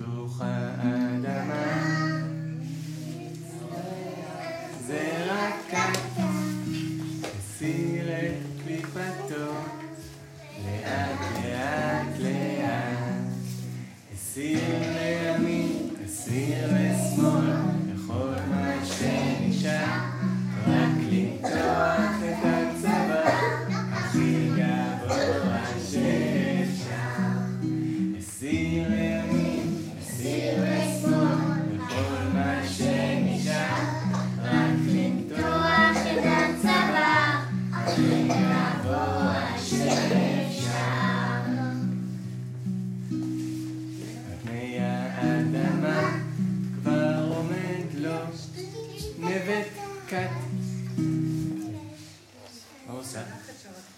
[0.00, 1.79] تخاء آدم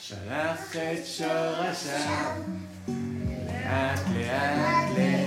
[0.00, 2.32] שלח את שורשיו.
[3.46, 5.17] לאט לאט לאט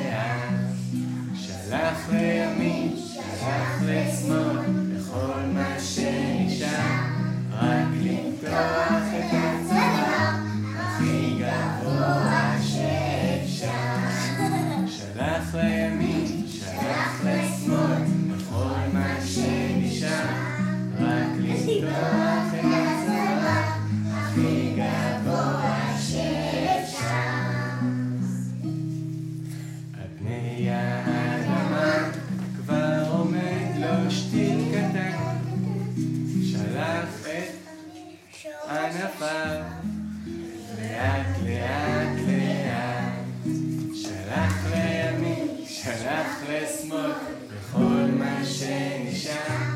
[39.21, 39.61] עפר.
[40.81, 43.45] לאט לאט לאט,
[43.95, 49.70] שלח לימין, שלח לשמאל, מה שנשאר.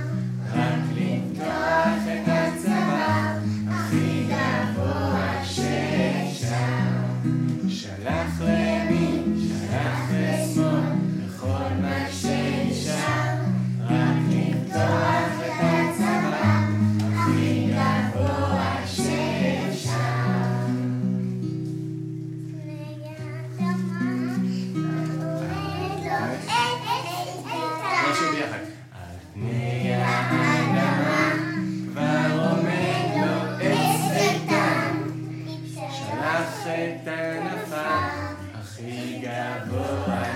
[36.68, 40.35] את ענפיו הכי גבוה.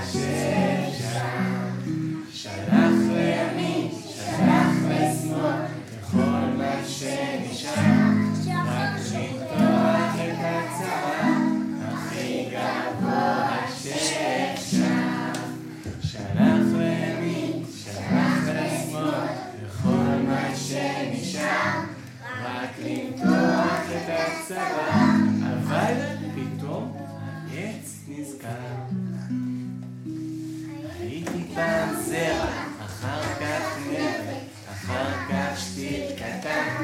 [30.99, 32.49] הייתי פעם זרע,
[32.85, 36.83] אחר כך נבט, אחר כך שתיל קטן.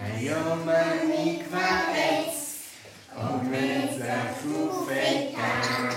[0.00, 2.62] היום אני כבר עץ,
[3.16, 5.88] עומד זפוף איתן.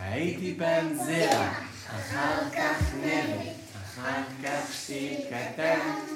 [0.00, 1.48] הייתי פעם זרע,
[1.86, 3.54] אחר כך נבט,
[3.84, 6.09] אחר כך שתיל קטן.